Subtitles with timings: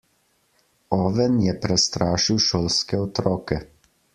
[0.97, 3.61] Oven je prestrašil šolske otroke.